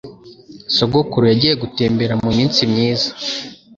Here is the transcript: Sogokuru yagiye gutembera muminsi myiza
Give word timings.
Sogokuru 0.75 1.23
yagiye 1.31 1.53
gutembera 1.61 2.13
muminsi 2.23 2.59
myiza 2.71 3.09